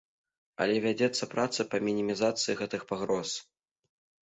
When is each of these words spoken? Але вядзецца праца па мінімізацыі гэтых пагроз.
Але 0.63 0.77
вядзецца 0.85 1.29
праца 1.35 1.61
па 1.75 1.81
мінімізацыі 1.89 2.59
гэтых 2.65 2.81
пагроз. 2.95 3.39